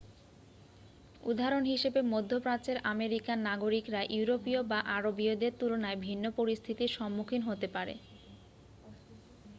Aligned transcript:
উদাহরণ 1.23 1.63
হিসাবে 1.65 1.99
মধ্য 2.13 2.31
প্রাচ্যের 2.43 2.77
আমেরিকান 2.91 3.37
নাগরিকরা 3.49 4.01
ইউরোপীয় 4.11 4.61
বা 4.63 4.79
আরবীয়দের 4.95 5.53
তুলনায় 5.59 5.99
ভিন্ন 5.99 6.25
পরিস্থিতির 6.39 6.95
সম্মুখীন 6.97 7.41
হতে 7.49 7.67
পারে 7.75 7.93